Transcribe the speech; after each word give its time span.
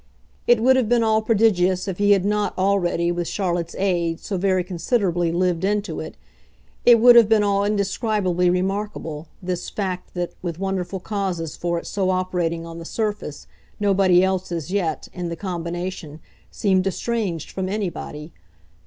It 0.47 0.59
would 0.63 0.77
have 0.77 0.89
been 0.89 1.03
all 1.03 1.21
prodigious 1.21 1.87
if 1.87 1.99
he 1.99 2.09
had 2.13 2.25
not 2.25 2.57
already, 2.57 3.11
with 3.11 3.27
Charlotte's 3.27 3.75
aid, 3.77 4.19
so 4.19 4.35
very 4.35 4.63
considerably 4.63 5.31
lived 5.31 5.63
into 5.63 5.99
it 5.99 6.17
it 6.87 6.99
would 6.99 7.15
have 7.15 7.29
been 7.29 7.43
all 7.43 7.63
indescribably 7.63 8.49
remarkable, 8.49 9.27
this 9.43 9.69
fact 9.69 10.15
that, 10.15 10.31
with 10.41 10.57
wonderful 10.57 10.99
causes 10.99 11.55
for 11.55 11.77
it 11.77 11.85
so 11.85 12.09
operating 12.09 12.65
on 12.65 12.79
the 12.79 12.83
surface, 12.83 13.45
nobody 13.79 14.23
else, 14.23 14.51
as 14.51 14.71
yet, 14.71 15.07
in 15.13 15.29
the 15.29 15.35
combination, 15.35 16.19
seemed 16.49 16.87
estranged 16.87 17.51
from 17.51 17.69
anybody. 17.69 18.33